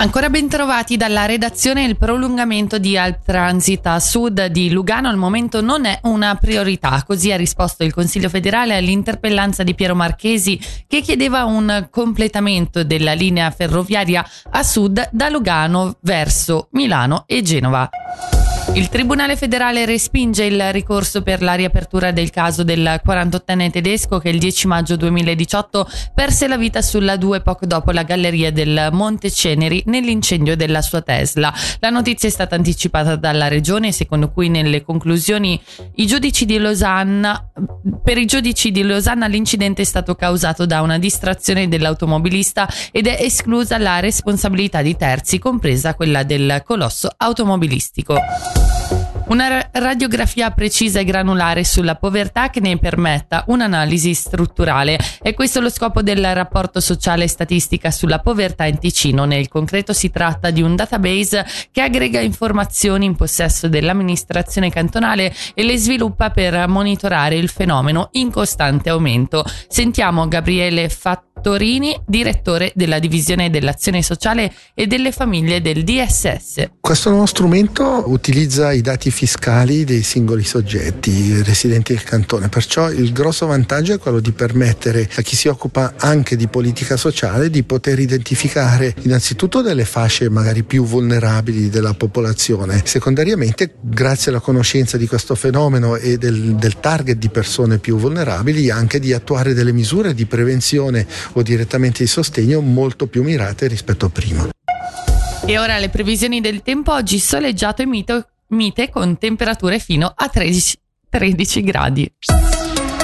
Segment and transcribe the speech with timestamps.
[0.00, 5.18] Ancora ben trovati dalla redazione il prolungamento di Alp Transit a sud di Lugano al
[5.18, 10.58] momento non è una priorità, così ha risposto il Consiglio federale all'interpellanza di Piero Marchesi
[10.86, 17.90] che chiedeva un completamento della linea ferroviaria a sud da Lugano verso Milano e Genova.
[18.72, 24.28] Il Tribunale federale respinge il ricorso per la riapertura del caso del 48enne tedesco che
[24.28, 29.30] il 10 maggio 2018 perse la vita sulla 2 poco dopo la galleria del Monte
[29.30, 31.52] Ceneri nell'incendio della sua Tesla.
[31.80, 35.60] La notizia è stata anticipata dalla regione secondo cui nelle conclusioni
[35.96, 37.50] i giudici di Losanna
[38.04, 43.18] per i giudici di Losanna l'incidente è stato causato da una distrazione dell'automobilista ed è
[43.20, 48.16] esclusa la responsabilità di terzi, compresa quella del colosso automobilistico.
[49.30, 54.98] Una radiografia precisa e granulare sulla povertà che ne permetta un'analisi strutturale.
[55.22, 59.26] È questo lo scopo del rapporto sociale e statistica sulla povertà in Ticino.
[59.26, 65.62] Nel concreto si tratta di un database che aggrega informazioni in possesso dell'amministrazione cantonale e
[65.62, 69.44] le sviluppa per monitorare il fenomeno in costante aumento.
[69.68, 76.70] Sentiamo Gabriele Fattori Torini, direttore della divisione dell'azione sociale e delle famiglie del DSS.
[76.80, 83.12] Questo nuovo strumento utilizza i dati fiscali dei singoli soggetti residenti del cantone, perciò il
[83.12, 87.62] grosso vantaggio è quello di permettere a chi si occupa anche di politica sociale di
[87.62, 95.06] poter identificare innanzitutto delle fasce magari più vulnerabili della popolazione, secondariamente grazie alla conoscenza di
[95.06, 100.14] questo fenomeno e del, del target di persone più vulnerabili anche di attuare delle misure
[100.14, 104.48] di prevenzione o direttamente di sostegno molto più mirate rispetto a prima.
[105.46, 110.78] E ora le previsioni del tempo oggi soleggiato e mite con temperature fino a 13,
[111.08, 112.12] 13 gradi.